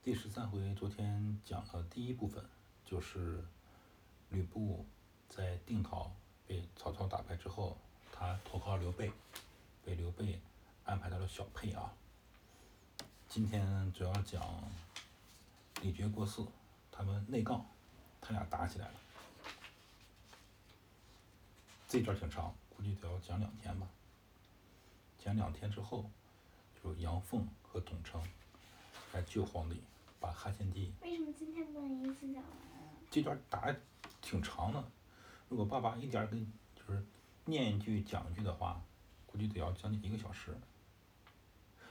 [0.00, 2.42] 第十三回，昨天讲了第一部分，
[2.84, 3.44] 就是
[4.30, 4.86] 吕布
[5.28, 6.10] 在定陶
[6.46, 7.76] 被曹操打败之后，
[8.12, 9.12] 他投靠刘备，
[9.84, 10.40] 被刘备
[10.84, 11.92] 安排到了小沛啊。
[13.28, 14.42] 今天主要讲
[15.82, 16.46] 李傕郭汜
[16.90, 17.66] 他们内杠，
[18.20, 18.94] 他俩打起来了。
[21.86, 23.86] 这段挺长，估计得要讲两天吧。
[25.18, 26.08] 讲两天之后，
[26.82, 28.22] 就杨凤和董承
[29.12, 29.80] 来救皇帝，
[30.20, 30.92] 把汉献帝。
[31.02, 32.92] 为什么今天不能一次讲完啊？
[33.10, 33.76] 这段打得
[34.20, 34.84] 挺长的，
[35.48, 37.02] 如果爸爸一点儿跟就是
[37.44, 38.80] 念一句讲一句的话，
[39.26, 40.54] 估计得要将近一个小时。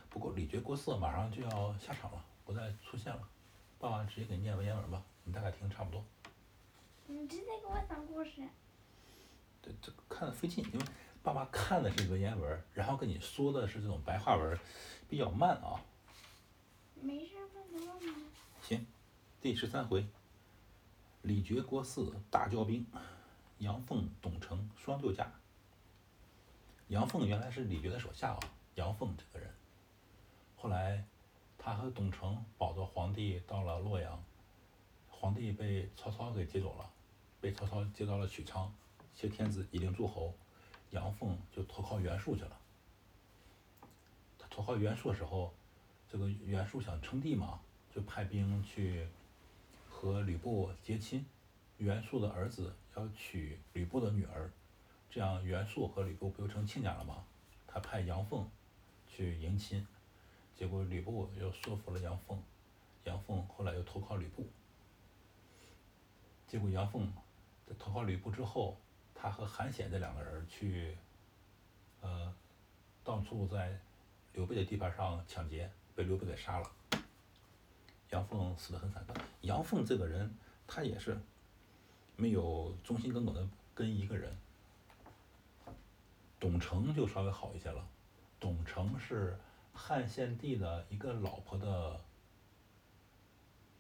[0.09, 3.27] 不过李觉郭汜马上就要下场了，不再出现了，
[3.79, 6.03] 爸爸直接给你念文言文吧，你大概听差不多。
[7.07, 8.41] 你直接给我讲故事。
[9.61, 10.85] 这这看的费劲，因为
[11.21, 14.57] 爸爸看的是文言文，然后跟你说的是这种白话文，
[15.09, 15.81] 比较慢啊。
[17.01, 18.15] 没事，不能吗？
[18.61, 18.85] 行，
[19.41, 20.05] 第十三回，
[21.21, 22.85] 李傕郭汜大交兵，
[23.59, 25.31] 杨凤董承双救驾。
[26.87, 28.39] 杨凤原来是李傕的手下啊，
[28.75, 29.53] 杨凤这个人，
[30.55, 31.05] 后来
[31.57, 34.23] 他和董承保着皇帝到了洛阳，
[35.09, 36.89] 皇帝被曹操给接走了，
[37.39, 38.73] 被曹操接到了许昌，
[39.13, 40.33] 挟天子以令诸侯，
[40.91, 42.59] 杨凤就投靠袁术去了。
[44.39, 45.53] 他投靠袁术的时候，
[46.09, 47.59] 这个袁术想称帝嘛，
[47.93, 49.07] 就派兵去
[49.89, 51.25] 和吕布结亲，
[51.77, 54.49] 袁术的儿子要娶吕布的女儿，
[55.09, 57.23] 这样袁术和吕布不就成亲家了吗？
[57.65, 58.49] 他派杨凤
[59.07, 59.85] 去迎亲，
[60.55, 62.41] 结果吕布又说服了杨凤，
[63.03, 64.47] 杨凤后来又投靠吕布，
[66.47, 67.11] 结果杨凤
[67.67, 68.77] 在投靠吕布之后，
[69.13, 70.97] 他和韩显这两个人去，
[72.01, 72.33] 呃，
[73.03, 73.77] 到处在
[74.33, 76.71] 刘备的地盘上抢劫，被刘备给杀了。
[78.11, 79.03] 杨凤死得很惨。
[79.41, 80.31] 杨凤这个人，
[80.67, 81.19] 他也是
[82.15, 84.31] 没有忠心耿耿的跟一个人。
[86.39, 87.83] 董承就稍微好一些了，
[88.39, 89.35] 董承是
[89.73, 91.99] 汉献帝的一个老婆的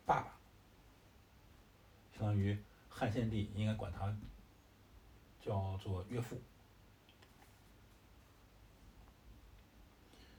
[0.03, 0.33] 爸爸，
[2.17, 2.57] 相当于
[2.89, 4.17] 汉献帝应该管他
[5.39, 6.41] 叫做岳父。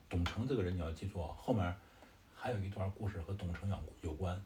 [0.08, 1.76] 董承这个人你要记住啊，后面
[2.34, 4.42] 还有一段故事和董承有有关。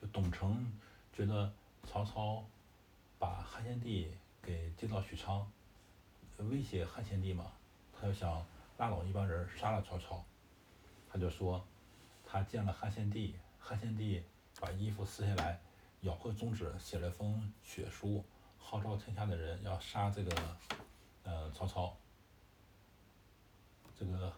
[0.00, 0.72] 就董承
[1.12, 1.52] 觉得
[1.86, 2.44] 曹操
[3.18, 4.10] 把汉献帝
[4.42, 5.50] 给接到许昌，
[6.38, 7.52] 威胁汉献帝嘛，
[7.92, 8.44] 他就想
[8.78, 10.24] 拉拢一帮人杀了曹操。
[11.10, 11.64] 他就说，
[12.24, 14.22] 他见了汉献帝，汉献帝
[14.60, 15.60] 把衣服撕下来，
[16.00, 18.24] 咬破中指，写了封血书，
[18.58, 20.36] 号召天下的人要杀这个
[21.22, 21.96] 呃曹操。
[23.96, 24.32] 这个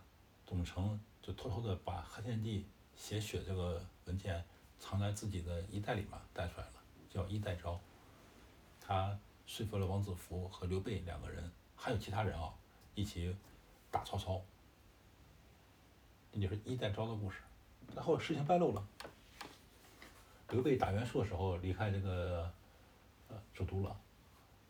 [0.46, 2.64] 董承就偷偷的把汉献帝
[2.94, 4.42] 写血这个文件
[4.78, 6.74] 藏在自己的衣袋里面，带出来了，
[7.10, 7.78] 叫衣带诏。
[8.80, 12.54] 他说服了王子服和刘备两个人，还有其他人啊，
[12.94, 13.36] 一起
[13.90, 14.40] 打曹操。
[16.32, 17.40] 这就是衣带诏的故事。
[17.94, 18.86] 然后事情败露了，
[20.50, 22.52] 刘备打袁术的时候离开这个
[23.28, 23.96] 呃首都了，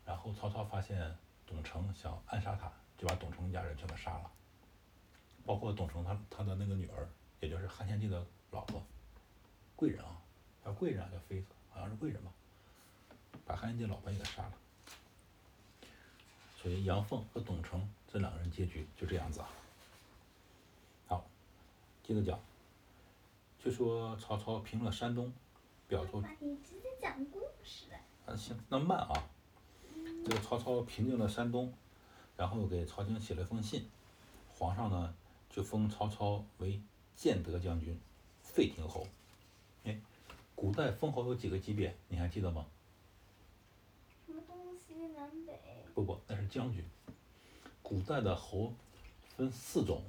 [0.05, 1.17] 然后曹操发现
[1.47, 4.31] 董承想暗杀他，就把董承一家人全部杀了，
[5.47, 7.09] 包括董承他他的那个女儿，
[7.41, 8.83] 也就是汉献帝的老婆，
[9.77, 10.21] 贵人啊，
[10.65, 12.33] 叫贵人啊，叫妃子，好像是贵人吧，
[13.47, 14.53] 把汉献帝老婆也给杀了。
[16.61, 19.49] 所以杨凤和董承这两个人结局就这样子啊。
[21.07, 21.25] 好，
[22.03, 22.41] 接着讲，
[23.63, 25.33] 就说曹操平了山东，
[25.87, 27.87] 表奏爸爸，你直接讲故事。
[28.27, 29.31] 啊，行，那慢啊。
[30.25, 31.73] 这个曹操平定了山东，
[32.37, 33.89] 然后给朝廷写了封信，
[34.59, 35.15] 皇上呢
[35.57, 36.79] 就封曹操为
[37.15, 37.99] 建德将军、
[38.43, 39.07] 废亭侯。
[39.85, 39.99] 哎，
[40.55, 41.97] 古代封侯有几个级别？
[42.09, 42.67] 你还记得吗？
[44.27, 45.59] 什么东西南北？
[45.95, 46.85] 不不，那是将军。
[47.83, 48.75] 古代的侯
[49.35, 50.03] 分四种，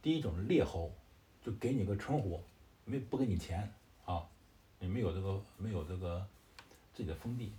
[0.00, 0.90] 第一种是列侯，
[1.44, 2.40] 就给你个称呼，
[2.86, 3.70] 没不给你钱
[4.06, 4.26] 啊，
[4.78, 6.26] 你没有这个没有这个
[6.94, 7.52] 自己的封地。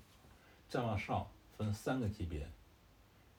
[0.67, 2.49] 再往上分三个级别，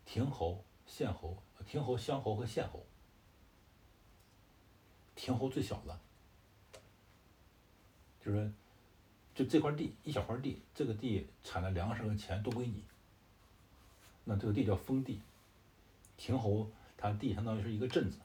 [0.07, 2.87] 亭侯、县侯、呃亭侯、乡侯和县侯。
[5.19, 5.99] 亭侯最小的，
[8.25, 8.53] 就是
[9.35, 12.85] 就这块地一小块地，这个地产的粮食和钱都归你，
[14.23, 15.21] 那这个地叫封地。
[16.17, 18.19] 亭侯他地相当于是一个镇子，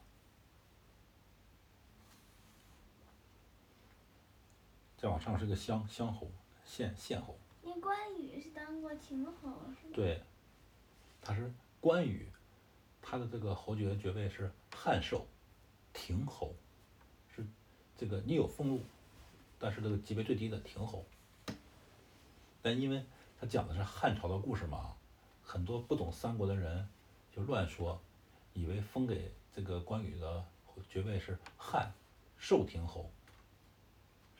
[4.95, 6.31] 再往上是个乡乡侯、
[6.63, 7.35] 县县侯。
[7.63, 9.49] 那关羽是当过亭侯
[9.81, 9.93] 是吗？
[9.95, 10.21] 对，
[11.23, 11.51] 他是
[11.81, 12.27] 关羽，
[13.01, 15.27] 他的这个侯爵爵位是汉寿，
[15.91, 16.72] 亭侯，是
[17.97, 18.81] 这个你有俸禄，
[19.59, 21.05] 但是这个级别最低的亭侯。
[22.61, 23.03] 但因为
[23.39, 24.95] 他讲的是汉朝的故事嘛，
[25.43, 26.87] 很多不懂三国的人
[27.31, 28.01] 就乱说，
[28.53, 30.43] 以为封给这个关羽的
[30.89, 31.91] 爵位是汉
[32.37, 33.11] 寿亭侯，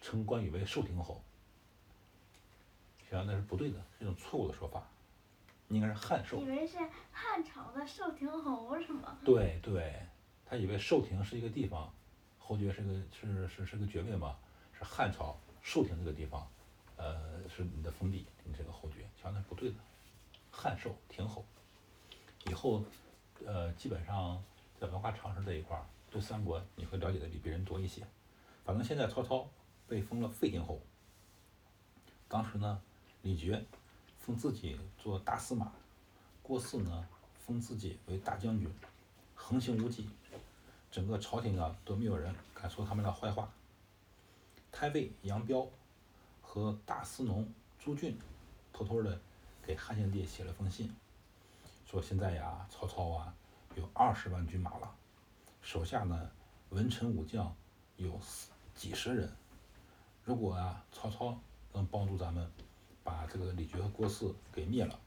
[0.01, 1.21] 称关羽为寿亭侯。
[2.99, 4.87] 实际上那是不对的，是一种错误的说法，
[5.67, 6.45] 应该是汉寿以。
[6.45, 6.77] 为是
[7.11, 9.17] 汉朝的寿亭侯是吗？
[9.23, 10.01] 对对，
[10.45, 11.93] 他以为寿亭是一个地方，
[12.45, 14.35] 侯爵是个是是是个爵位嘛，
[14.77, 16.45] 是汉朝寿亭这个地方，
[16.97, 19.75] 呃，是你的封地，你这个侯爵，实际上那不对的，
[20.51, 21.45] 汉寿亭侯。
[22.45, 22.83] 以后，
[23.45, 24.43] 呃，基本上
[24.77, 28.05] 在文化常识这一块儿，对三国你会了解的比别人多一些。
[28.65, 29.49] 反正现在曹操
[29.87, 30.81] 被封了废亭侯，
[32.27, 32.81] 当时呢，
[33.21, 33.63] 李傕
[34.19, 35.71] 封自己做大司马，
[36.41, 37.07] 郭汜呢
[37.45, 38.69] 封自己为大将军，
[39.33, 40.09] 横行无忌，
[40.93, 43.51] 整个朝廷啊都没有人敢说他们的坏话。
[44.71, 45.67] 太尉杨彪
[46.39, 48.15] 和大司农朱俊
[48.71, 49.19] 偷偷的
[49.65, 50.95] 给汉献帝写了封信，
[51.87, 53.33] 说现在呀曹操啊
[53.73, 54.95] 有二十万军马了，
[55.63, 56.29] 手下呢
[56.69, 57.51] 文臣武将
[57.97, 58.19] 有
[58.75, 59.35] 几十人，
[60.23, 61.35] 如果啊曹操
[61.71, 62.47] 能帮助咱们
[63.03, 64.99] 把这个李傕和郭汜给灭了，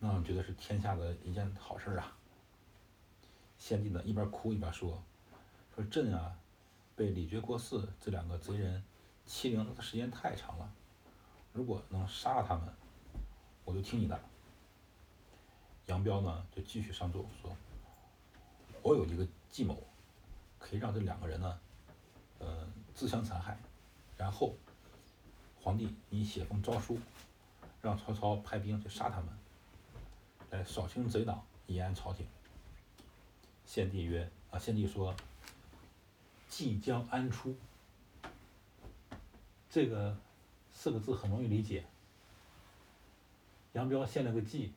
[0.00, 2.12] 那我觉得是天下的一件好事啊。
[3.56, 5.00] 献帝呢一边哭一边说
[5.74, 6.36] ：“说朕啊，
[6.94, 8.82] 被李傕、郭汜这两个贼人
[9.24, 10.70] 欺凌的时间太长了，
[11.52, 12.68] 如果能杀了他们，
[13.64, 14.20] 我就听你的。”
[15.86, 17.56] 杨彪呢就继续上奏说
[18.82, 19.82] ：“我有一个计谋，
[20.58, 21.60] 可以让这两个人呢，
[22.38, 23.58] 呃，自相残害，
[24.16, 24.54] 然后
[25.60, 26.98] 皇帝你写封诏书，
[27.80, 29.28] 让曹操派兵去杀他们，
[30.50, 32.26] 来扫清贼党，以安朝廷。”
[33.64, 35.14] 献帝曰：“啊，献帝说，
[36.52, 37.56] 计将安出。
[39.70, 40.14] 这个
[40.70, 41.86] 四个字很容易理解。
[43.72, 44.74] 杨彪献了个计，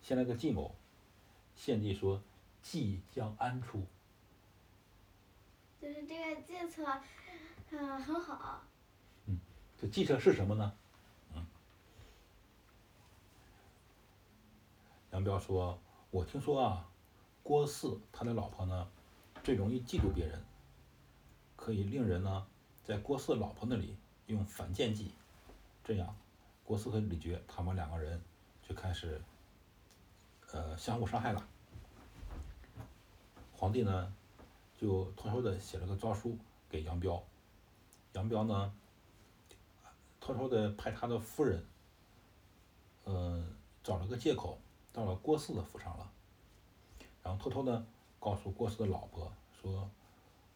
[0.00, 0.72] 献了个计谋。
[1.56, 2.22] 献帝说，
[2.62, 3.84] 计将安出。
[5.82, 6.86] 就是这个计策，
[7.72, 8.62] 呃，很好。
[9.26, 9.40] 嗯
[9.76, 10.72] 这计策是什么呢？
[11.34, 11.44] 嗯，
[15.10, 15.76] 杨彪说，
[16.12, 16.88] 我听说啊，
[17.42, 18.88] 郭汜他的老婆呢，
[19.42, 20.40] 最容易嫉妒别人，
[21.60, 22.46] 可以令人呢，
[22.82, 23.94] 在郭汜老婆那里
[24.28, 25.12] 用反间计，
[25.84, 26.16] 这样，
[26.64, 28.18] 郭汜和李傕他们两个人
[28.66, 29.20] 就开始，
[30.52, 31.46] 呃，相互伤害了。
[33.52, 34.14] 皇帝呢，
[34.74, 36.38] 就偷偷的写了个诏书
[36.70, 37.22] 给杨彪，
[38.14, 38.72] 杨彪呢，
[40.18, 41.62] 偷偷的派他的夫人，
[43.04, 43.44] 呃，
[43.84, 44.58] 找了个借口
[44.94, 46.10] 到了郭汜的府上了，
[47.22, 47.84] 然后偷偷的
[48.18, 49.30] 告诉郭汜的老婆
[49.60, 49.90] 说：“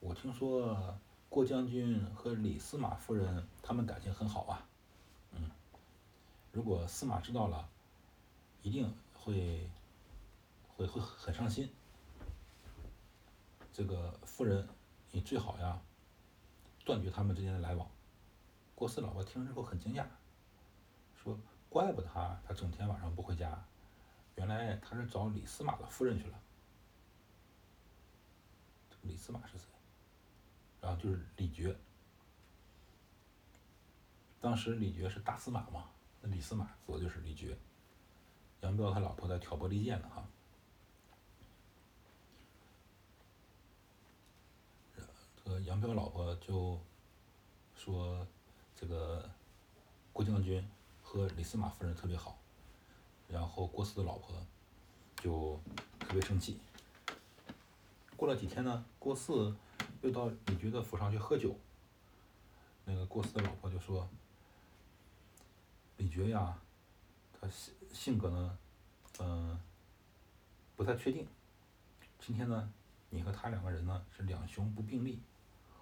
[0.05, 0.95] 我听说
[1.31, 4.69] 郭将军和李司马夫人他们感情很好啊，
[5.33, 5.51] 嗯，
[6.53, 7.67] 如果司马知道了，
[8.61, 9.67] 一定会
[10.69, 11.73] 会会很伤心。
[13.73, 14.69] 这个夫人，
[15.11, 15.81] 你最好呀，
[16.85, 17.89] 断绝他们之间的来往。”
[18.77, 20.05] 郭四老婆听了之后很惊讶，
[21.17, 21.39] 说
[21.71, 23.65] ：“怪不得他，他整天晚上不回家，
[24.35, 26.39] 原来他是找李司马的夫人去了。
[28.91, 29.65] 这个李司马是谁？
[30.85, 31.75] 然后就是李傕。
[34.39, 35.87] 当时李傕是大司马嘛，
[36.21, 37.57] 那李司马指的就是李傕。
[38.61, 40.29] 杨彪他老婆在挑拨离间呢哈。
[45.43, 46.79] 这个杨彪老婆就
[47.75, 48.27] 说。
[48.77, 49.31] 这个
[50.13, 50.63] 郭将军
[51.01, 52.37] 和李司马夫人特别好，
[53.29, 54.45] 然后郭汜的老婆
[55.17, 55.59] 就
[56.01, 56.59] 特别生气。
[58.15, 59.55] 过了几天呢，郭汜
[60.05, 61.57] 又到李傕的府上去喝酒。
[62.85, 64.07] 那个郭汜的老婆就说
[65.97, 66.59] ：“李傕呀，
[67.33, 68.59] 他性性格呢，
[69.21, 69.59] 嗯，
[70.77, 71.27] 不太确定。
[72.19, 72.71] 今天呢，
[73.09, 75.19] 你和他两个人呢是两雄不并立，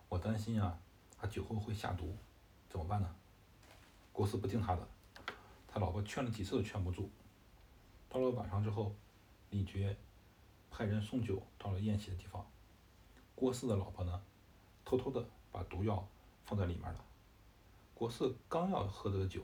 [0.09, 0.79] 我担心啊，
[1.19, 2.17] 他酒后会下毒。”
[2.71, 3.13] 怎么办呢？
[4.13, 4.87] 郭汜不听他的，
[5.67, 7.11] 他老婆劝了几次都劝不住。
[8.09, 8.95] 到了晚上之后，
[9.51, 9.97] 李傕
[10.71, 12.47] 派人送酒到了宴席的地方，
[13.43, 14.23] 郭四的老婆呢，
[14.85, 16.07] 偷偷的把毒药
[16.45, 17.05] 放在里面了。
[17.93, 19.43] 郭四刚要喝这个酒，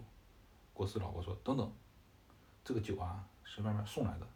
[0.73, 1.73] 郭四老婆说：“等等，
[2.64, 4.26] 这个酒啊是外面送来的，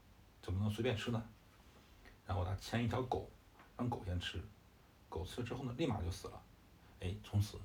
[0.42, 1.22] 怎么能随便吃呢？”
[2.26, 3.30] 然后他牵一条狗，
[3.76, 4.42] 让狗先吃，
[5.08, 6.42] 狗吃了之后呢，立马就死了。
[6.98, 7.56] 哎，从此。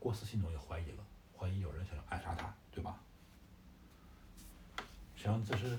[0.00, 1.04] 郭四心中也怀疑了，
[1.36, 2.98] 怀疑有人想要暗杀他，对吧？
[5.14, 5.78] 实际上这是，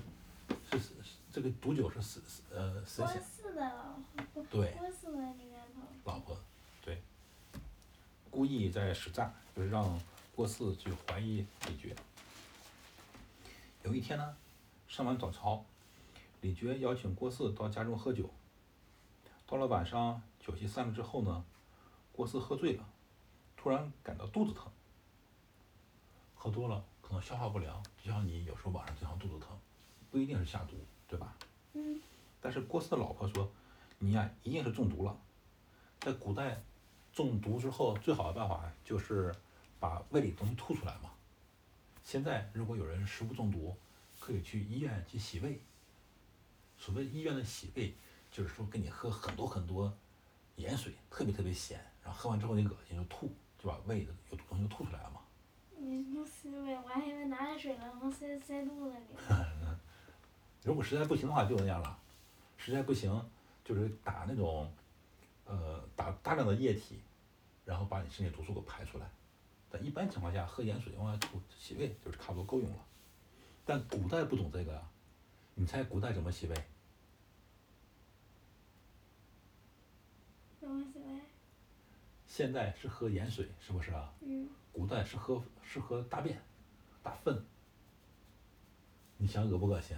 [0.70, 0.92] 是是
[1.32, 3.20] 这个毒酒是死死呃死郭险。
[3.20, 4.76] 汜的老婆，对。
[6.04, 6.38] 老婆，
[6.82, 7.02] 对。
[8.30, 10.00] 故意在使诈，就是让
[10.34, 11.96] 郭汜去怀疑李觉。
[13.82, 14.36] 有一天呢，
[14.86, 15.64] 上完早朝，
[16.42, 18.30] 李觉邀请郭四到家中喝酒。
[19.46, 21.44] 到了晚上，酒席散了之后呢，
[22.12, 22.86] 郭四喝醉了，
[23.56, 24.70] 突然感到肚子疼。
[26.34, 29.58] 喝多了可能消化不良，就像你有时候晚上经常肚子疼，
[30.10, 30.76] 不一定是下毒，
[31.08, 31.34] 对吧？
[31.72, 32.00] 嗯。
[32.46, 33.50] 但是郭四的老婆说，
[33.98, 35.18] 你呀一定是中毒了。
[35.98, 36.62] 在古代，
[37.12, 39.34] 中毒之后最好的办法就是
[39.80, 41.10] 把胃里东西吐出来嘛。
[42.04, 43.76] 现在如果有人食物中毒，
[44.20, 45.60] 可以去医院去洗胃。
[46.78, 47.92] 所谓医院的洗胃，
[48.30, 49.92] 就是说给你喝很多很多
[50.54, 55.20] 盐水，特别特别咸，然后喝完之后你恶心就吐，就把胃的有毒东西吐出来了嘛。
[55.76, 59.06] 你不洗胃，我还以为拿来水然后塞塞肚子里。
[60.62, 61.98] 如果实在不行的话，就那样了。
[62.56, 63.30] 实在不行，
[63.64, 64.72] 就是打那种。
[65.48, 67.00] 呃，打大量的液体，
[67.64, 69.08] 然后把你身体毒素给排出来。
[69.70, 72.84] 但一般情况下，喝盐水往外吐洗胃就是差不多够用了。
[73.64, 74.82] 但古代不懂这个呀，
[75.54, 76.64] 你猜古代怎么洗胃？
[80.58, 81.20] 怎么洗胃？
[82.26, 84.12] 现在是喝盐水，是不是啊？
[84.22, 84.48] 嗯。
[84.72, 86.42] 古代是喝是喝大便，
[87.04, 87.46] 大粪。
[89.16, 89.96] 你想恶不恶心？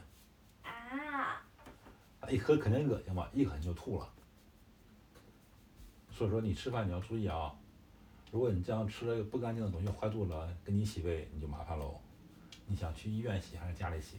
[2.29, 2.31] 啊。
[2.31, 4.09] 一喝肯定恶心嘛，一喝就吐了。
[6.11, 7.55] 所以说你吃饭你要注意啊，
[8.31, 11.99] 如果你这样吃了不干净的东西坏肚子了，给你洗胃你就麻烦喽。
[12.67, 14.19] 你想去医院洗还是家里洗？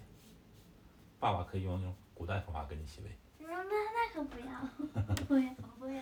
[1.20, 3.10] 爸爸可以用用古代方法给你洗胃。
[3.40, 6.02] 那那那可不要， 不要不要。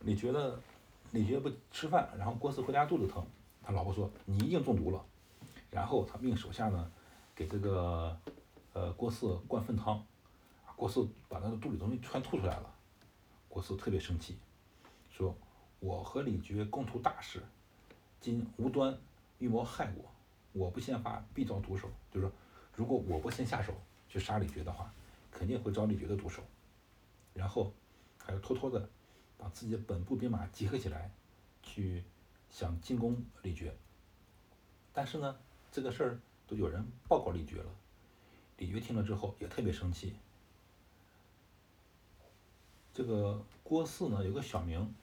[0.00, 0.58] 李觉得
[1.12, 3.24] 李觉不吃饭，然后郭四回家肚子疼，
[3.62, 5.04] 他老婆说你一定中毒了，
[5.70, 6.90] 然后他命手下呢
[7.34, 8.18] 给这个
[8.72, 10.02] 呃郭四灌粪汤，
[10.80, 12.74] 郭汜把那个肚里东西全吐出来了。
[13.50, 14.38] 郭汜特别生气，
[15.10, 15.36] 说
[15.78, 17.42] ：“我和李傕共图大事，
[18.18, 18.98] 今无端
[19.40, 20.10] 预谋害我，
[20.54, 21.86] 我不先发，必遭毒手。
[22.10, 22.32] 就是说，
[22.74, 23.74] 如果我不先下手
[24.08, 24.90] 去杀李傕的话，
[25.30, 26.42] 肯定会遭李傕的毒手。
[27.34, 27.70] 然后，
[28.16, 28.88] 还要偷偷的
[29.36, 31.10] 把自己的本部兵马集合起来，
[31.62, 32.02] 去
[32.48, 33.70] 想进攻李傕。
[34.94, 35.36] 但是呢，
[35.70, 37.66] 这个事儿都有人报告李傕了，
[38.56, 40.16] 李傕听了之后也特别生气。”
[42.92, 44.94] 这个郭汜呢，有个小名，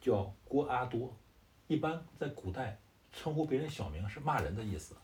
[0.00, 1.14] 叫郭阿多，
[1.66, 2.78] 一般在古代
[3.10, 4.94] 称呼别人小名是骂人的意思。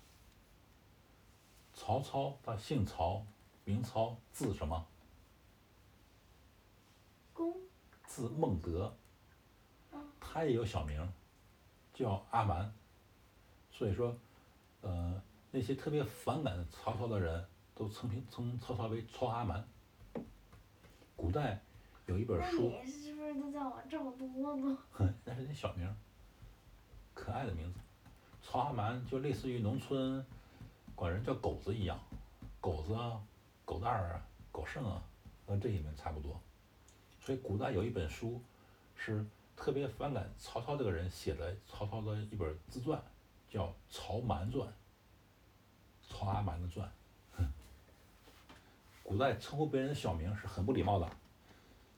[1.73, 3.25] 曹操他姓曹，
[3.65, 4.87] 名操，字什么？
[7.33, 7.57] 公。
[8.07, 8.95] 字孟德。
[10.21, 11.11] 他也有小名，
[11.95, 12.73] 叫阿蛮。
[13.71, 14.15] 所以说，
[14.83, 19.67] 呃，那些特别反感曹操的人都称评称曹操为曹阿蛮。
[21.17, 21.63] 古代。
[22.09, 22.73] 有一本书。
[22.83, 24.77] 你是不是都叫我这么多？
[24.91, 25.95] 哼，那是你小名，
[27.13, 27.79] 可爱的名字。
[28.43, 30.25] 曹阿瞒就类似于农村
[30.95, 32.01] 管人叫狗子一样，
[32.63, 33.23] 狗子啊，
[33.67, 35.03] 狗蛋儿啊，狗剩啊，
[35.47, 36.41] 跟这些名差不多。
[37.21, 38.41] 所以古代有一本书，
[38.97, 39.23] 是
[39.55, 42.99] 特别反感曹操这个人写的曹操的一本自传，
[43.51, 44.67] 叫《曹瞒传》。
[46.09, 46.91] 曹阿瞒的传。
[49.05, 51.07] 古代称呼别人的小名是很不礼貌的。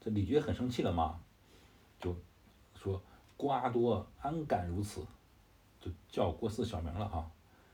[0.02, 1.20] 这李傕很生气了嘛，
[2.00, 2.16] 就
[2.74, 3.02] 说
[3.36, 5.06] 郭阿多安敢如此，
[5.78, 7.30] 就叫郭汜小名了啊。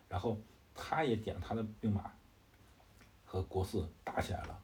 [0.09, 0.37] 然后
[0.75, 2.13] 他也点他的兵马，
[3.25, 4.61] 和郭汜打起来了。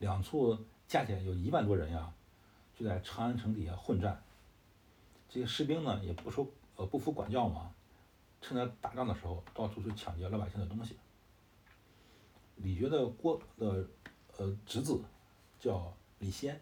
[0.00, 0.58] 两处
[0.88, 2.12] 加起来有一万多人呀，
[2.74, 4.20] 就在长安城底下混战。
[5.28, 7.72] 这些士兵呢也不受呃不服管教嘛，
[8.40, 10.96] 趁着打仗的时候到处去抢劫老百姓的东西。
[12.56, 13.88] 李傕的郭的
[14.36, 15.00] 呃侄子
[15.60, 15.94] 叫。
[16.18, 16.60] 李先，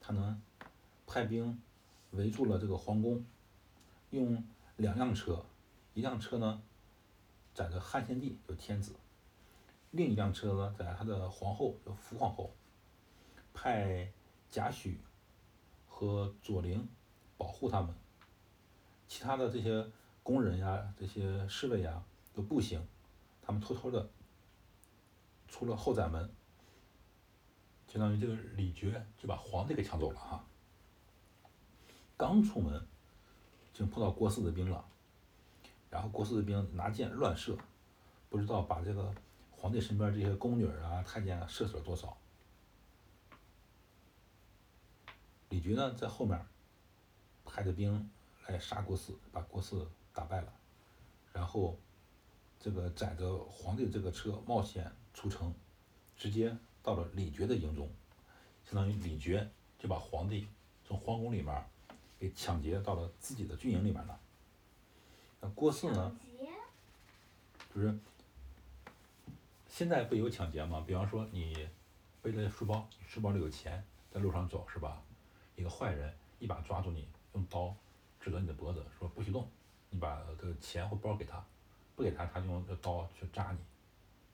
[0.00, 0.40] 他呢
[1.06, 1.60] 派兵
[2.12, 3.24] 围住了这个皇宫，
[4.10, 4.42] 用
[4.76, 5.44] 两辆车，
[5.92, 6.62] 一辆车呢
[7.52, 8.94] 载着汉献帝就天子，
[9.90, 12.54] 另一辆车呢载他的皇后就福皇后，
[13.52, 14.10] 派
[14.48, 14.96] 贾诩
[15.86, 16.88] 和左灵
[17.36, 17.94] 保护他们，
[19.06, 19.86] 其他的这些
[20.22, 22.86] 工人呀、这些侍卫呀都步行，
[23.42, 24.08] 他们偷偷的
[25.46, 26.30] 出了后宅门。
[27.92, 30.44] 相当于这个李傕就把皇帝给抢走了哈。
[32.16, 32.86] 刚出门，
[33.72, 34.84] 就碰到郭汜的兵了，
[35.90, 37.58] 然后郭汜的兵拿箭乱射，
[38.28, 39.12] 不知道把这个
[39.50, 42.16] 皇帝身边这些宫女啊、太监啊射死了多少。
[45.48, 46.46] 李傕呢在后面
[47.44, 48.08] 派着兵
[48.46, 50.52] 来杀郭汜，把郭汜打败了，
[51.32, 51.76] 然后
[52.60, 55.52] 这个载着皇帝这个车冒险出城，
[56.16, 56.56] 直接。
[56.82, 57.88] 到了李傕的营中，
[58.64, 59.46] 相当于李傕
[59.78, 60.46] 就把皇帝
[60.86, 61.64] 从皇宫里面
[62.18, 64.18] 给抢劫到了自己的军营里面了。
[65.40, 66.16] 那郭汜呢，
[67.74, 67.98] 就是
[69.68, 70.84] 现在不有抢劫吗？
[70.86, 71.68] 比方说你
[72.22, 73.82] 背着书包，书包里有钱，
[74.12, 75.00] 在路上走是吧？
[75.56, 77.74] 一个坏人一把抓住你，用刀
[78.20, 79.48] 指着你的脖子说不许动，
[79.90, 81.44] 你把这个钱或包给他，
[81.94, 83.58] 不给他，他就用这刀去扎你，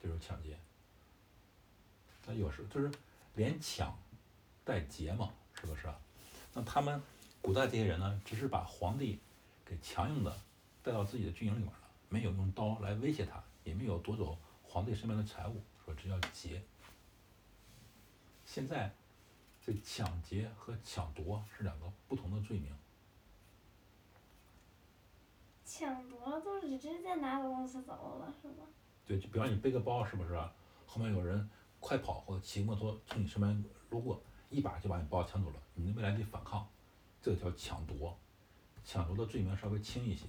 [0.00, 0.56] 这就是抢劫。
[2.26, 2.90] 那有时就是
[3.34, 3.96] 连抢
[4.64, 5.88] 带劫嘛，是不是？
[6.52, 7.00] 那他们
[7.40, 9.20] 古代这些人呢，只是把皇帝
[9.64, 10.36] 给强硬的
[10.82, 11.78] 带到自己的军营里面了，
[12.08, 16.60] 没有用刀来威胁他，也没有夺走皇帝身边的财物，说这叫劫。
[18.44, 18.92] 现在
[19.64, 22.74] 这抢劫和抢夺是两个不同的罪名。
[25.64, 28.64] 抢夺都是直接拿东西走了，是吧？
[29.06, 30.34] 对，就比方你背个包，是不是？
[30.86, 31.48] 后面有人
[31.86, 36.68] 快跑或者骑摩托从你身边路过，一把就把你包抢走了，你未来得反抗，
[37.22, 38.18] 这个叫抢夺。
[38.84, 40.26] 抢夺的罪名稍微轻一些。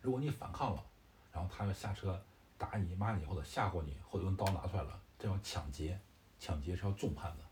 [0.00, 0.84] 如果你反抗了，
[1.32, 2.20] 然后他要下车
[2.56, 5.96] 打你、骂你或者吓唬你，或者用刀拿出来了，这叫抢劫。
[6.40, 7.44] 抢劫是要重判的。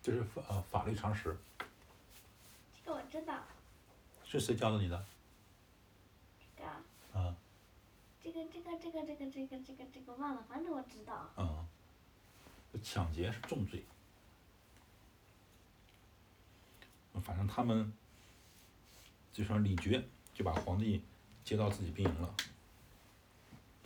[0.00, 1.36] 这是法呃法律常识，
[2.84, 3.42] 这个我知道，
[4.24, 5.04] 是谁教的你的？
[6.56, 7.36] 这个啊
[8.26, 11.30] 这个这个这个这个这个这个这个忘了，反正我知道。
[11.36, 11.64] 嗯，
[12.82, 13.84] 抢劫是重罪。
[17.22, 17.92] 反正他们，
[19.32, 20.02] 就像李傕
[20.34, 21.04] 就把皇帝
[21.44, 22.34] 接到自己兵营了。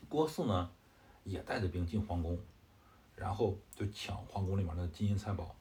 [0.09, 0.71] 郭汜呢，
[1.25, 2.39] 也带着兵进皇宫，
[3.15, 5.55] 然后就抢皇宫里面的金银财宝，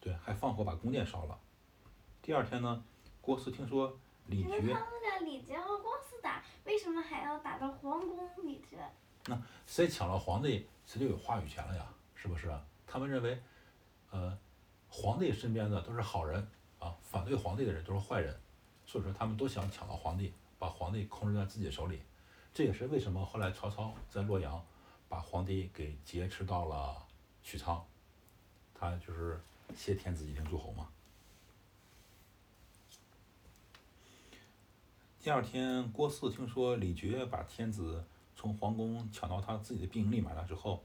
[0.00, 1.38] 对，还放火把宫殿烧了。
[2.22, 2.82] 第二天呢，
[3.20, 5.87] 郭汜听说李因为傕他们俩李傕和郭汜打，
[6.68, 8.76] 为什么还要打到皇宫里去？
[9.24, 12.54] 那谁抢了皇帝，谁就有话语权了呀，是不是？
[12.86, 13.42] 他们认为，
[14.10, 14.38] 呃，
[14.90, 16.46] 皇帝身边的都是好人
[16.78, 18.38] 啊，反对皇帝的人都是坏人，
[18.84, 22.02] 所以说他们都想抢到皇帝，把皇帝控制在自己手里。
[22.52, 24.62] 这也是为什么后来曹操在洛阳
[25.08, 27.02] 把皇帝给劫持到了
[27.42, 27.82] 许昌，
[28.74, 29.40] 他就是
[29.74, 30.86] 挟天子以令诸侯嘛。
[35.28, 38.02] 第二天，郭汜听说李傕把天子
[38.34, 40.82] 从皇宫抢到他自己的兵营里面了之后，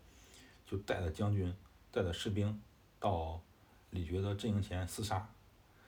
[0.65, 1.55] 就带着将军、
[1.93, 2.61] 带着士兵
[2.99, 3.39] 到
[3.91, 5.29] 李傕的阵营前厮杀，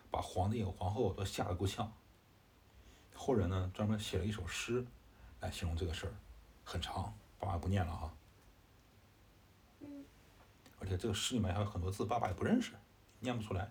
[0.10, 1.92] 把皇帝和皇后都吓得够呛。
[3.14, 4.86] 后人呢专门写了一首诗
[5.42, 6.14] 来形容这个事儿，
[6.64, 8.14] 很长，爸爸不念了哈。
[9.82, 10.06] 嗯，
[10.80, 12.72] 而且这个诗里面还有很多字爸爸也不认识，
[13.20, 13.70] 念不出来。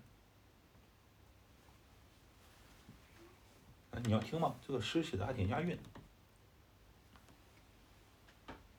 [4.02, 4.56] 你要听吗？
[4.66, 5.78] 这个诗写的还挺押韵。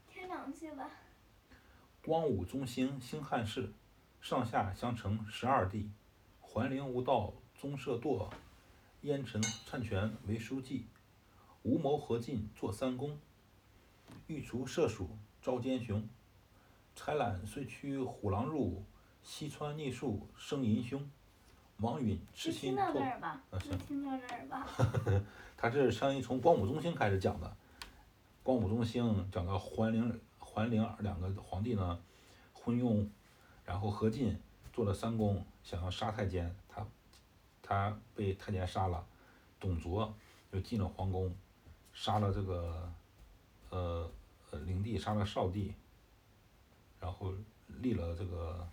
[0.07, 0.89] 听两句吧。
[2.03, 3.71] 光武中兴兴汉室，
[4.21, 5.89] 上下相承十二帝。
[6.41, 8.29] 桓灵无道宗社堕，
[9.01, 10.85] 燕臣篡权为书记。
[11.63, 13.19] 吴谋何进做三公，
[14.27, 16.07] 欲除射鼠招奸雄。
[16.95, 18.83] 豺懒虽驱虎狼入，
[19.23, 21.09] 西川逆数生淫凶。
[21.77, 24.67] 王允痴就听到心托这儿吧，啊就听到这儿吧。
[25.57, 27.55] 他这是相当于从光武中兴开始讲的，
[28.43, 31.99] 光武中兴讲到桓灵、桓灵两个皇帝呢
[32.53, 33.07] 昏庸，
[33.65, 34.39] 然后何进
[34.71, 36.85] 做了三公，想要杀太监，他
[37.61, 39.05] 他被太监杀了，
[39.59, 40.13] 董卓
[40.51, 41.35] 又进了皇宫，
[41.93, 42.91] 杀了这个
[43.69, 44.09] 呃
[44.51, 45.73] 呃灵帝，杀了少帝，
[46.99, 47.33] 然后
[47.67, 48.67] 立了这个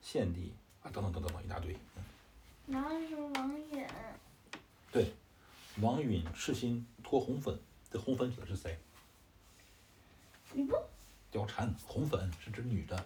[0.00, 1.76] 献帝啊等等等等等一大堆。
[2.70, 3.86] 然后是王允，
[4.92, 5.14] 对，
[5.80, 7.58] 王允赤心脱红粉，
[7.90, 8.78] 这红粉指的是谁？
[10.54, 10.76] 吕布。
[11.30, 12.96] 貂蝉，红粉是指女的，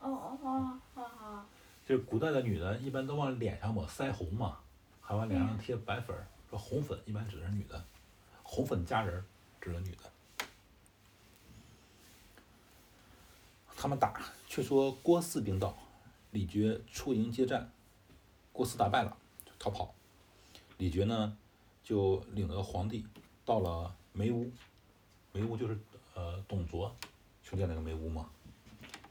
[0.00, 1.44] 哦哦哦哦哦，
[1.86, 4.58] 就是古代的女的一般都往脸上抹腮红嘛，
[5.02, 7.84] 还往脸上贴白粉儿，说红粉一般指的是女的，
[8.42, 9.24] 红粉佳人儿
[9.60, 10.46] 指的女的。
[13.76, 15.76] 他们打，却说郭汜兵到，
[16.30, 17.70] 李傕出营接战，
[18.54, 19.92] 郭汜打败了，就逃跑。
[20.78, 21.36] 李傕呢，
[21.82, 23.04] 就领着皇帝
[23.44, 24.48] 到了梅屋，
[25.32, 25.76] 梅屋就是
[26.14, 26.94] 呃董卓
[27.42, 28.30] 修建那个梅屋嘛，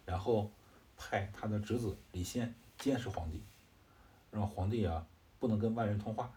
[0.06, 0.50] 然后
[0.96, 3.42] 派他的侄子李宪监视皇帝，
[4.32, 5.06] 让皇帝啊
[5.40, 6.32] 不能跟外人通话，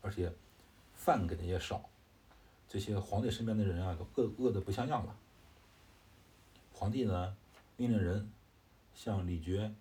[0.00, 0.32] 而且
[0.94, 1.90] 饭给的也少，
[2.68, 5.16] 这些皇帝身边的人啊都饿饿得不像样了。
[6.72, 7.36] 皇帝呢
[7.76, 8.30] 命令人
[8.94, 9.72] 向李傕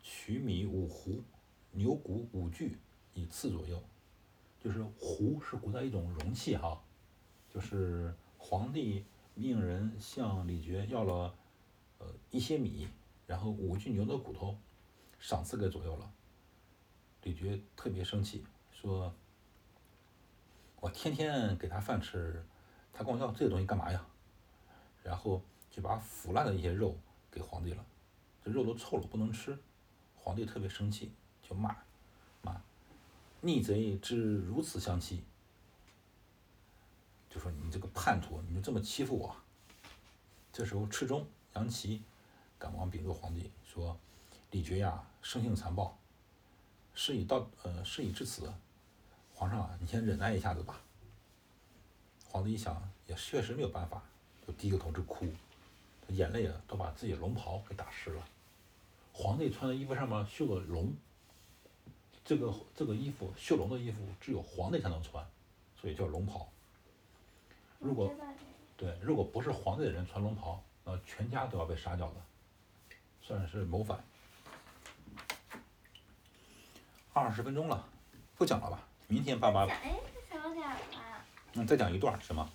[0.00, 1.22] 取米五斛，
[1.72, 2.78] 牛骨五具，
[3.14, 3.82] 以次左右。
[4.60, 6.80] 就是壶是古代一种容器哈，
[7.50, 9.04] 就是皇帝
[9.34, 11.34] 命人向李傕要了
[11.98, 12.86] 呃一些米，
[13.26, 14.56] 然后五具牛的骨头，
[15.18, 16.12] 赏赐给左右了。
[17.24, 19.12] 李傕特别生气，说
[20.78, 22.44] ：“我天天给他饭吃，
[22.92, 24.06] 他管我要这些东西干嘛呀？”
[25.02, 26.96] 然后就把腐烂的一些肉
[27.32, 27.84] 给皇帝了，
[28.44, 29.58] 这肉都臭了，不能吃。
[30.14, 31.10] 皇帝特别生气，
[31.48, 31.76] 就骂
[32.42, 32.62] 骂
[33.40, 35.22] 逆贼之如此相欺，
[37.28, 39.34] 就说你这个叛徒，你就这么欺负我。
[40.52, 42.02] 这时候，赤忠、杨琦
[42.58, 43.98] 赶忙禀奏皇帝说
[44.52, 45.98] ：“李傕呀，生性残暴，
[46.94, 48.52] 事已到呃事已至此，
[49.34, 50.80] 皇上啊，你先忍耐一下子吧。”
[52.28, 54.02] 皇帝一想，也确实没有办法，
[54.46, 55.26] 就低着头直哭，
[56.08, 58.22] 眼泪啊都把自己龙袍给打湿了。
[59.12, 60.94] 皇帝穿的衣服上面绣个龙，
[62.24, 65.24] 这个这个衣服绣龙的衣服只有皇帝才能穿，
[65.80, 66.48] 所以叫龙袍。
[67.78, 68.14] 如果
[68.76, 72.14] 对，如果不是皇帝的人穿龙袍，那全家都要被杀掉的，
[73.20, 74.02] 算是谋反。
[77.12, 77.86] 二十分钟了，
[78.36, 78.86] 不讲了吧？
[79.06, 81.24] 明天爸爸讲哎，小点儿吧。
[81.54, 82.50] 嗯，再讲一段行吗？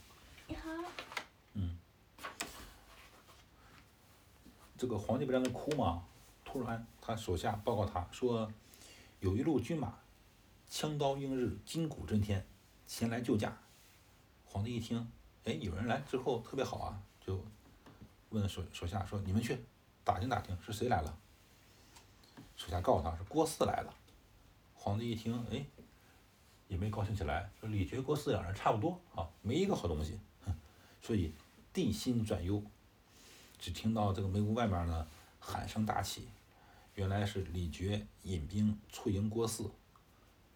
[0.50, 0.70] 好。
[1.54, 1.78] 嗯。
[4.78, 6.04] 这个皇帝不在那哭吗？
[6.44, 8.52] 突然，他手下报告他说，
[9.20, 9.98] 有一路军马，
[10.70, 12.46] 枪刀映日，金鼓震天，
[12.86, 13.58] 前来救驾。
[14.46, 15.12] 皇帝一听，
[15.44, 17.44] 哎，有人来之后特别好啊，就
[18.30, 19.58] 问手手下说：“你们去
[20.04, 21.18] 打听打听，是谁来了？”
[22.56, 23.94] 手下告诉他是郭汜来了。
[24.76, 25.66] 皇帝一听，哎，
[26.68, 30.56] 也没高兴起来，说李傕、郭汜两人差不多啊，没一个好东西，哼
[31.02, 31.34] 所以
[31.74, 32.64] 帝心转忧。
[33.58, 35.08] 只听到这个梅屋外面呢，
[35.40, 36.28] 喊声大起。
[36.98, 39.70] 原来是李傕引兵出迎郭汜，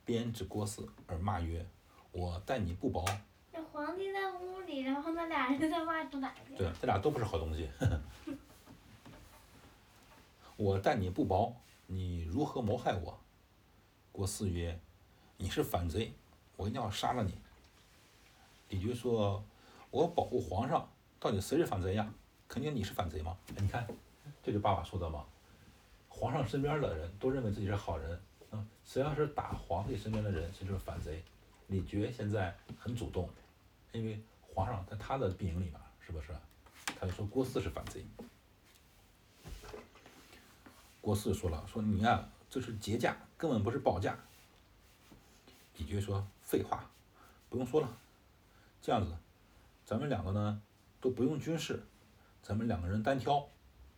[0.04, 1.64] 鞭指郭汜而骂曰
[2.12, 3.06] ：“我待你不薄。”
[3.54, 6.40] 那皇帝在屋里，然后那俩人在外头打架。
[6.58, 7.70] 对，这俩都不是好东西。
[10.58, 13.20] 我待你不薄，你如何谋害我？
[14.12, 14.80] 郭汜曰
[15.38, 16.12] ：“你是反贼，
[16.56, 17.38] 我一定要杀了你。”
[18.70, 19.46] 李傕说
[19.92, 22.12] ：“我保护皇上，到底谁是反贼呀？
[22.48, 23.38] 肯定你是反贼嘛！
[23.60, 23.88] 你看，
[24.42, 25.24] 这就爸爸说的嘛。”
[26.14, 28.22] 皇上身边的人都认为自己是好人，
[28.52, 31.24] 嗯，谁要是打皇帝身边的人，谁就是反贼。
[31.68, 33.28] 李傕现在很主动，
[33.92, 35.74] 因为皇上在他的兵营里面，
[36.06, 36.28] 是不是？
[37.00, 38.06] 他就说郭汜是反贼。
[41.00, 44.16] 郭汜说了，说你啊，这是劫驾，根本不是保驾。
[45.78, 46.88] 李傕说废话，
[47.50, 47.98] 不用说了，
[48.82, 49.16] 这样子，
[49.86, 50.62] 咱们两个呢
[51.00, 51.82] 都不用军事，
[52.44, 53.48] 咱们两个人单挑，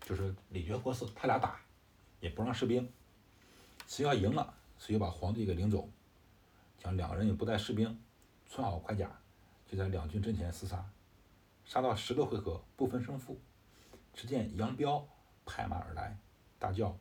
[0.02, 1.60] 就是李傕、郭汜他俩打。
[2.24, 2.90] 也不让士兵，
[3.86, 5.90] 谁要赢了，谁就把皇帝给领走。
[6.78, 8.00] 讲两个人也不带士兵，
[8.50, 9.12] 穿好盔甲，
[9.70, 10.90] 就在两军阵前厮杀，
[11.66, 13.42] 杀到十个回合不分胜负。
[14.14, 15.06] 只见杨彪
[15.46, 16.18] 拍马而来，
[16.58, 16.98] 大叫：“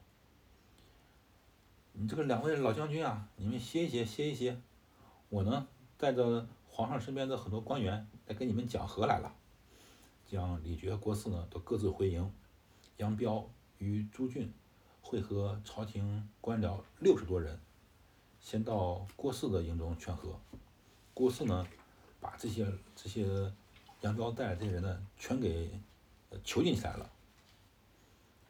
[1.94, 4.60] 你这个两位老将军啊，你们歇一歇，歇一歇。
[5.28, 9.32] 我呢，带着皇上身边的很多官员来跟你们讲和来了。”
[10.26, 12.34] 将李傕、郭汜呢都各自回营，
[12.96, 14.52] 杨彪与朱俊。
[15.02, 17.60] 会合朝廷官僚六十多人，
[18.40, 20.40] 先到郭汜的营中劝和。
[21.12, 21.66] 郭汜呢，
[22.18, 23.52] 把这些这些
[24.00, 25.78] 杨彪带的这些人呢，全给
[26.42, 27.12] 囚禁起来了。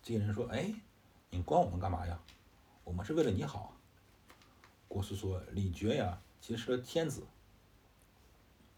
[0.03, 0.73] 这些人说：“哎，
[1.31, 2.21] 你关我们干嘛呀？
[2.85, 3.75] 我们是为了你好。”
[4.87, 7.27] 郭汜说：“李傕呀，劫持了天子，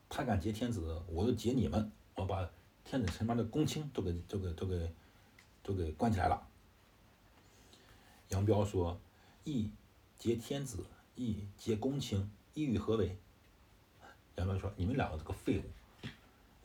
[0.08, 2.48] 他敢劫天子，我就劫你们，我把
[2.84, 4.94] 天子身边的公卿都给都给都给
[5.62, 6.48] 都给关起来了。”
[8.28, 8.98] 杨彪说
[9.44, 9.70] ：“一
[10.18, 10.84] 劫天子，
[11.14, 13.16] 一劫公卿，意欲何为？”
[14.37, 16.08] 杨彪说：“你们两个这个废物，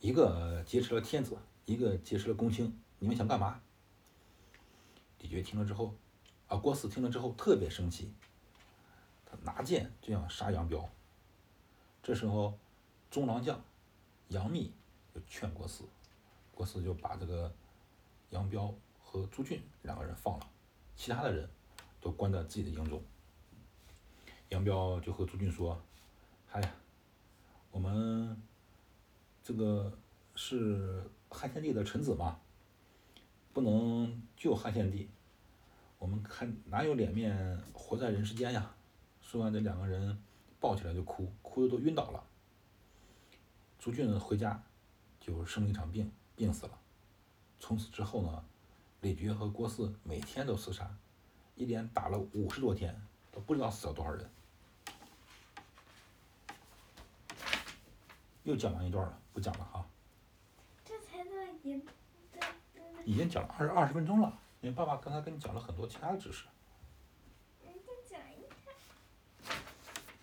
[0.00, 3.60] 一个劫持了天子，一个劫持了公卿，你们想干嘛？”
[5.20, 5.94] 李傕听了之后，
[6.48, 8.12] 啊，郭汜听了之后特别生气，
[9.26, 10.88] 他拿剑就想杀杨彪。
[12.02, 12.58] 这时候，
[13.10, 13.62] 中郎将
[14.28, 14.72] 杨密
[15.14, 15.82] 就劝郭汜，
[16.54, 17.54] 郭汜就把这个
[18.30, 20.50] 杨彪和朱俊两个人放了。
[21.00, 21.48] 其他的人
[21.98, 23.02] 都关在自己的营中。
[24.50, 25.80] 杨彪就和朱俊说
[26.52, 26.74] ：“哎呀，
[27.70, 28.36] 我们
[29.42, 29.98] 这个
[30.34, 32.38] 是汉献帝的臣子嘛，
[33.54, 35.08] 不能救汉献帝，
[35.98, 38.74] 我们看哪有脸面活在人世间呀？”
[39.24, 40.22] 说完，这两个人
[40.60, 42.22] 抱起来就哭，哭的都晕倒了。
[43.78, 44.62] 朱俊回家
[45.18, 46.78] 就生了一场病，病死了。
[47.58, 48.44] 从此之后呢？
[49.00, 50.94] 李觉和郭汜每天都厮杀，
[51.54, 52.94] 一连打了五十多天，
[53.32, 54.30] 都不知道死了多少人。
[58.42, 59.86] 又讲完一段了，不讲了哈。
[60.84, 61.30] 这才到
[61.62, 61.82] 一，
[63.04, 66.44] 已经讲了二十二十分钟了，因为爸爸刚才跟你讲了很多其他的知识。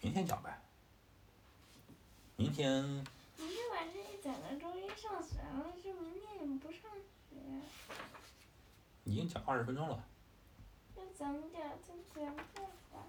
[0.01, 0.61] 明天讲呗。
[2.35, 6.81] 明天明天晚上一讲到周一上学了，就明天也不上
[7.29, 7.35] 学。
[9.07, 10.03] 已经讲二十分钟了。
[10.93, 12.35] 就讲点儿就节目
[12.91, 13.03] 吧。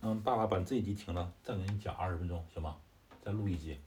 [0.00, 2.78] 嗯，爸爸把这一集停了，再给你讲二十分钟，行吗？
[3.22, 3.78] 再录一集。